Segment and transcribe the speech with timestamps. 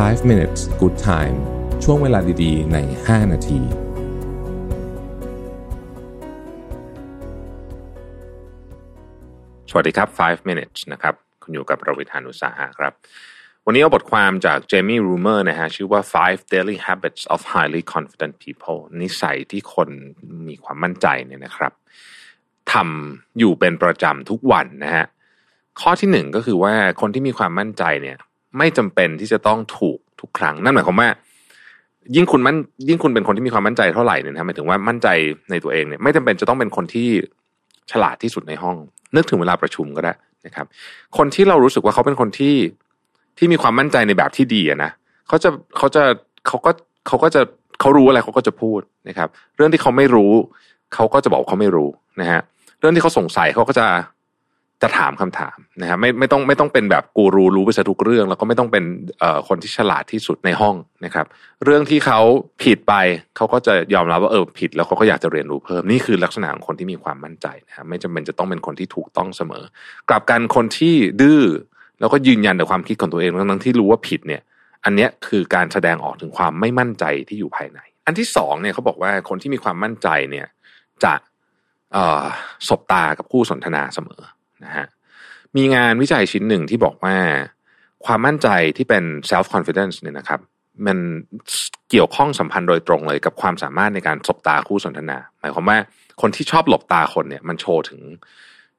[0.00, 1.36] 5 minutes good time
[1.84, 3.60] ช่วงเวลาดีๆ ใน 5 นาที
[9.70, 12.92] สวัสดีครับ 5 minutes นะครับ คุณอยู่กับรวิทานุสาหะครับ
[13.66, 19.88] วันนี้เอาบทความจากเจมี่รูเมอร์นะฮะ ชื่อว่า five daily habits of highly confident people นิสัยที่คน
[20.48, 21.72] มีความมั่นใจเนี่ยนะครับ
[22.72, 25.06] ทำอยู่เป็นประจำทุกวันนะฮะ
[25.80, 28.18] ข้อที่หนึ่งก็คือว่าคนที่มีความมั่นใจเนี่ย
[28.58, 31.08] ไม่จำเป็นที่จะต้องถูกทุกครั้ง นั่นหมายความว่า
[32.16, 32.56] ยิ่งคุณมั่น
[32.88, 35.08] ยิ่งคุณเป็นคนที่มีความมั่นใจเท่าไหร่เนี่ยนะหมายถึงว่ามั่นใจ
[35.50, 37.08] ในตัวเองเนี่ยไม่จำเป็นจะต้องเป็นคนที่
[37.90, 38.76] ฉลาดที่สุดในห้อง
[39.16, 40.14] นึกถึงเวลาประชุมก็ได้
[40.46, 40.66] นะครับ
[41.16, 42.56] คนที่เรารู้สึกว่าเขาเป็นคนที่
[43.38, 44.90] ที่มีความมั่นใจในแบบที่ดีอะนะ
[45.28, 46.02] เขาจะเขาจะ
[46.46, 46.70] เขาก็
[47.06, 47.42] เขาก็จะ
[47.80, 50.32] เขารู้อะไรเขาก็จะพูดนะครับ เรื่องที่เขาไม่รู้
[50.94, 51.88] เขาก็จะบอกเขาไม่รู้
[52.20, 52.40] นะฮะ
[52.80, 53.86] เรื่องที่เขาสงสัยเขาก็จะ
[54.82, 58.84] จะถามคำถามนะฮะไม่ไม่ต้องไม่ต้องเป็นแบบกูรูรู้ไปซะทุกเรื่อง แล้วก็ไม่ต้องเป็น
[59.48, 60.74] คนที่ฉลาดที่สุดในห้อง
[61.04, 61.26] นะครับ
[61.64, 62.20] เรื่องที่เขา
[62.62, 62.94] ผิดไป
[63.36, 69.64] เขาก็จะยอมรับว่าเออผิด แล้วเขาก็อยากจะเรียนรู้เพิ่มนี่คือลักษณะของคนที่มีความมั่นใจนะฮะไม่จำเป็นจะต้องเป็นคนที่ถูกต้องเสมอ
[70.08, 71.42] กลับกันคนที่ดื้อ
[72.00, 74.42] แล้วก็ยืนยันในความคิดของตัวเองทั้งที่รู้ว่าผิดเนี่ย
[74.84, 80.46] อันเนี้ยคือการแสดงออกถึงความไม่มั่นใจที่อยู่ภายใน อันที่สองเนี่ยเขาบอกว่าคนที่มีความมั่นใจเนี่ย
[81.04, 81.14] จะ
[82.68, 84.20] สบตากับคู่สนทนาเสมอ
[84.64, 84.86] นะฮะ
[85.56, 87.16] มีงานวิจัยชิ้นหนึ่งที่บอกว่า
[88.04, 90.40] ความมั่นใจที่เป็น self confidence เนี่ยนะครับ
[90.86, 90.98] มัน
[91.90, 95.78] เกี่ยวข้องสัมพันธ์โดยตรงเลยกับความสามารถในการสบตาคู่สนทนา หมายความว่า
[96.20, 98.00] คนที่ชอบหลบตาคนเนี่ยมันโชว์ถึง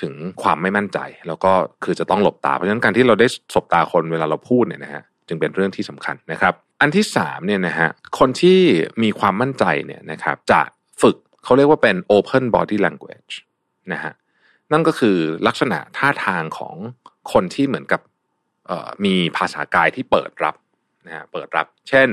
[0.00, 1.52] ถึงความไม่มั่นใจ แล้วก็
[1.84, 8.58] คือจะต้องหลบตา เพราะฉะนั้นการที่เราได้สบตาคนเวลาเราพูดเนี่ยนะฮะจึงเป็นเรื่องที่สำคัญนะครับ อันที่สามเนี่ยนะฮะคนที่
[9.02, 10.60] มีความมั่นใจเนี่ยนะครับจะ
[11.02, 13.32] ฝึกเขาเรียกว่าเป็น open body language
[13.92, 14.12] นะฮะ
[14.72, 16.76] นั่นก็คือลักษณะท่าทางของ
[17.32, 18.00] คนที่เหมือนกับ
[19.04, 20.54] มีภาษากายที่เปิดรับ
[21.06, 22.08] นะฮะเปิดรับ เช่น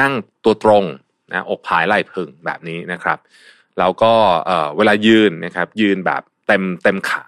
[0.00, 0.12] นั่ง
[0.44, 0.84] ตัวตรง
[1.30, 3.18] นะอกผายไหล่พึงแบบนี้นะครับ
[3.78, 4.12] แล้วก็
[4.76, 7.24] เวลายืนนะครับ ยืนแบบเต็มเต็มขา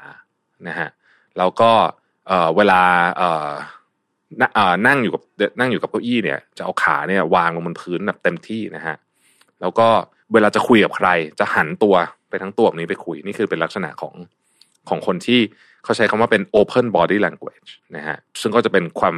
[0.68, 0.88] นะฮะ
[1.38, 1.70] แล้วก็
[2.56, 2.82] เวลา
[4.86, 5.22] นั่งอยู่กับ
[5.60, 8.96] นั่งอยู่กับเก้าอี้เนี่ย จะเอาขาเนี่ยวางลงบนพื้นแบบเต็มที่นะฮะ
[9.60, 9.88] แล้วก็
[10.32, 11.08] เวลาจะคุยกับใคร
[11.40, 11.94] จะหันตัว
[12.28, 14.14] ไปทั้งตัวแบบนี้ไปคุยนี่คือเป็นลักษณะของ
[14.88, 15.40] ของคนที่
[15.84, 19.14] เขาใช้คำว่าเป็น open body language นะฮะซึ่งก็จะเป็นความ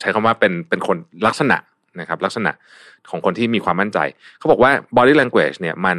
[0.00, 0.96] ใช้คำว่าเป็นเป็นคน
[1.26, 1.58] ลักษณะ
[2.00, 2.52] นะครับลักษณะ
[3.10, 3.98] ของคนที่มีความมั่นใจ
[4.38, 5.98] เขาบอกว่า body language เนี่ยมัน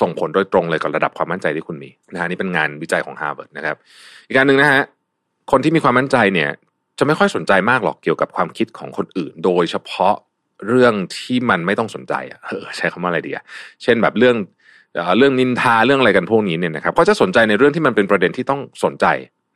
[0.00, 3.76] ส่งผลโดยตรงเลยกับระดับความมั่นใจที่คุณมีนะฮะนี่เป็นงานวิจัยของ Harvard นะครับ
[4.26, 4.82] อีกประการหนึ่งนะฮะ
[5.50, 6.50] คนที่มีความมั่นใจเนี่ย
[6.98, 10.14] จะไม่ค่อยสนใจมากหรอกเกี่ยวกับความคิดของคนอื่น โดยเฉพาะ
[10.68, 13.44] เรื่องที่มันไม่ต้องสนใจอะเออใช้คำว่าอะไรดีอะ
[13.82, 14.36] เช่นแบบเรื่อง
[15.18, 19.06] เรื่องนินทาเรื่องอะไรกันพวกนี้เนี่ยนะครับก็จะสนใจในเรื่องที่มันเป็นประเด็นที่ต้องสนใจ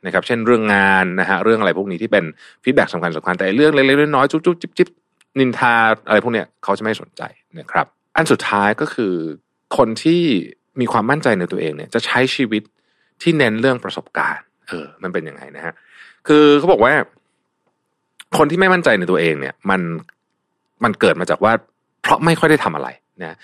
[0.05, 2.23] นะครับเช่นเรื่องงานนะฮะเรื่องอะไรพวกนี้ที่เป็น
[2.63, 5.73] feedback สำคัญสำคัญแต่เรื่องเล็กๆน้อยๆจุ๊บๆจิ๊บๆนินทา
[6.07, 7.21] อะไรพวกเนี้ยเขาจะไม่สนใจ
[7.59, 9.13] นะครับ อันสุดท้ายก็คือ
[9.77, 10.21] คนที่
[10.79, 12.63] มีความมั่นใจในตัวเองเนี่ยจะใช้ชีวิต
[13.21, 15.73] ที่เน้นเรื่องประสบการณ์ เออ มันเป็นยังไงนะฮะ
[16.27, 16.93] คือเขาบอกว่า
[18.37, 19.81] คนที่ไม่มั่นใจในตัวเองเนี่ย มัน
[20.83, 21.53] มันเกิดมาจากว่า
[22.01, 22.87] เพราะไม่ค่อยได้ทำอะไร
[23.21, 23.37] นะ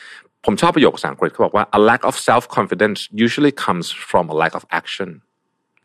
[0.45, 5.09] ผมชอบประโยคภาษาอังกฤษเขาบอกว่า a lack of self confidence usually comes from a lack of action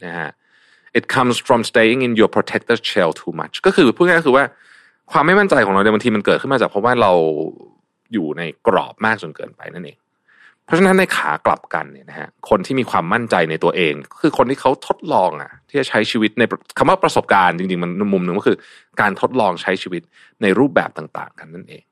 [0.05, 0.31] นะฮะ
[0.99, 4.45] it comes from staying in your protected shell too much ก็คือพูดง่ายๆคือว่า
[5.13, 7.13] ความไม่มั่นใจของเราเนี่ยบางทีมันเกิดขึ้นมาจากเพราะว่าเรา
[8.13, 9.99] อยู่ในกรอบมากจนเกินไปนั่นเอง
[10.65, 16.43] เพราะฉะนั้นในขากลับกันเนี่ยนะฮะคนที่มีความมั่นใจในตัวเองคือคนที่เขาทดลองอะที่จะใช้ชีวิตใน
[16.79, 18.57] คำว่าประสบการณ์จริงๆมันมุมหนึ่งก็คือ
[19.01, 20.03] การทดลองใช้ชีวิต
[20.43, 21.83] ในรูปแบบต่าง ๆ กันนั่นเอง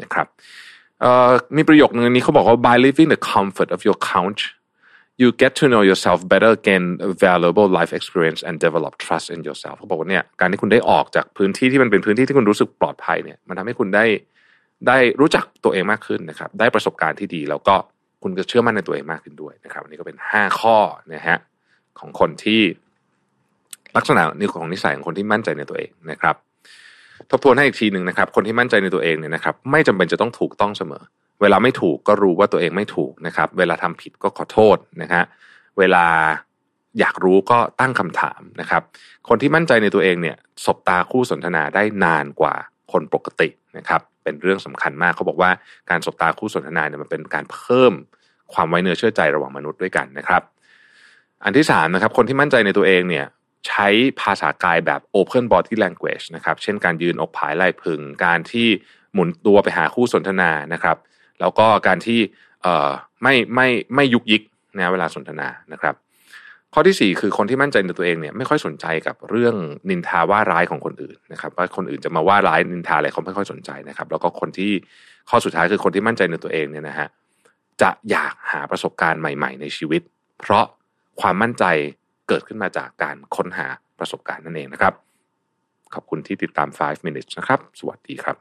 [0.00, 0.26] นะครับ
[1.56, 4.42] มีประโยคนึงนี้เขาบอกว่า by living the comfort of your couch
[5.20, 6.84] you get to know yourself better gain
[7.24, 14.04] valuable life experience and develop trust in yourself เขาบอกว่าเนี่ยการที่คุณได้ออกจากพื้นที่ที่มันเป็นพื้นที่ที่คุณรู้สึกปลอดภัยเนี่ยมันทำให้คุณได้
[14.88, 17.74] ได้รู้จักตัวเองมากขึ้นนะครับ ได้ประสบการณ์ที่ดี แล้วก็
[18.22, 20.76] คุณจะเชื่อมั่นในตัวเองมากขึ้นด้วยนะครับอันนี้ก็เป็นห้าข้อ
[21.14, 21.38] นะฮะ
[21.98, 22.62] ของคนที่
[23.96, 26.36] ลักษณะนี่ของนิสัยของคนที่มั่นใจในตัวเองนะครับ
[27.30, 31.02] ทบทวนให้อีกทีหนึ่งนะครับ คนที่มั่นใจในตัวเองเนี่ยนะครับ ไม่จำเป็นจะต้องถูกต้องเสมอ
[31.40, 35.22] เวลาไม่ถูกก็รู้ว่าตัวเองไม่ถูกนะครับ เวลาทำผิดก็ขอโทษนะฮะ
[35.78, 36.04] เวลา
[36.98, 38.82] อยากรู้ก็ตั้งคำถามนะครับ
[39.28, 42.54] คนที่มั่นใจในตัวเองเนี่ยสบตาคู่สนทนาได้นานกว่า
[42.92, 43.48] คนปกติ
[43.78, 45.50] นะครับ เป็นเรื่องสำคัญมากเขาบอกว่า
[45.90, 47.92] การสบตาคู่สนทนาเนี่ยมันเป็นการเพิ่ม
[48.52, 50.42] ความไว้เนื้อเชื่อใจระหว่างมนุษย์ด้วยกันนะครับ
[51.44, 53.26] อันที่สามนะครับ คนที่มั่นใจในตัวเองเนี่ย
[53.68, 53.88] ใช้
[54.20, 58.68] ภาษากายแบบ open body language นะครับ เช่นการยืนอกผายไหล่พึง การที่
[59.14, 60.96] หมุนตัวไปหาคู่สนทนานะครับ
[61.40, 62.20] แล้วก็การที่
[62.62, 62.74] เอ่
[63.22, 64.42] ไม่ไม่ไม่ยุกยิก
[64.76, 65.94] นะเวลาสนทนานะครับ
[66.74, 69.54] ข้อที่สี่คือคนที่มั่นใจในตัวเองเนี่ยไม่ค่อยสนใจกับเรื่อง
[69.90, 74.72] นินทาว่าร้ายของคนอื่นนะครับ ว่าคนอื่นจะมาว่าร้ายนินทาอะไรเขาไม่ค่อยสนใจนะครับ แล้วก็คนที่
[75.30, 77.08] ข้อสุดท้ายคือคนที่มั่นใจในตัวเองเนี่ยนะฮะ
[77.82, 80.02] จะอยากหาประสบการณ์ใหม่ ๆ ในชีวิต
[80.40, 80.64] เพราะ
[81.20, 81.64] ความมั่นใจ
[82.28, 83.66] เกิดขึ้นมาจากการค้นหา
[83.98, 84.94] ประสบการณ์นั่นเองนะครับ
[85.94, 88.36] ขอบคุณที่ติดตาม 5 minutes นะครับ สวัสดีครับ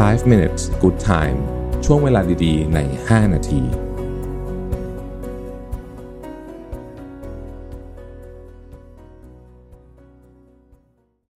[0.00, 1.38] 5 minutes good time
[1.84, 2.78] ช่วงเวลาดีๆ ใน
[3.08, 3.85] 5 นาที